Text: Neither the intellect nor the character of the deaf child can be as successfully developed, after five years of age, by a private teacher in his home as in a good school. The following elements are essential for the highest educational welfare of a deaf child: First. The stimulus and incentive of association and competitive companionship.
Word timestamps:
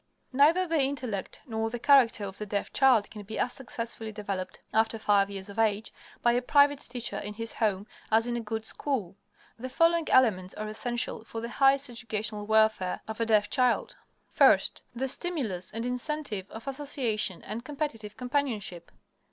Neither 0.33 0.65
the 0.65 0.81
intellect 0.81 1.41
nor 1.45 1.69
the 1.69 1.77
character 1.77 2.23
of 2.25 2.39
the 2.39 2.45
deaf 2.47 2.73
child 2.73 3.11
can 3.11 3.21
be 3.21 3.37
as 3.37 3.53
successfully 3.53 4.11
developed, 4.11 4.59
after 4.73 4.97
five 4.97 5.29
years 5.29 5.47
of 5.47 5.59
age, 5.59 5.93
by 6.23 6.31
a 6.31 6.41
private 6.41 6.79
teacher 6.79 7.17
in 7.17 7.35
his 7.35 7.53
home 7.53 7.85
as 8.11 8.25
in 8.25 8.35
a 8.35 8.39
good 8.41 8.65
school. 8.65 9.15
The 9.59 9.69
following 9.69 10.09
elements 10.09 10.55
are 10.55 10.67
essential 10.67 11.23
for 11.23 11.39
the 11.39 11.49
highest 11.49 11.87
educational 11.87 12.47
welfare 12.47 13.01
of 13.07 13.21
a 13.21 13.27
deaf 13.27 13.47
child: 13.51 13.95
First. 14.27 14.81
The 14.95 15.07
stimulus 15.07 15.71
and 15.71 15.85
incentive 15.85 16.49
of 16.49 16.67
association 16.67 17.43
and 17.43 17.63
competitive 17.63 18.17
companionship. 18.17 18.89